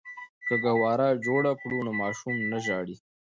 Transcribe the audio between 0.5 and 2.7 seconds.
ګهواره جوړه کړو نو ماشوم نه